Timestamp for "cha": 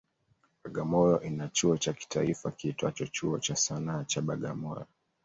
1.77-1.93, 3.39-3.55, 4.03-4.21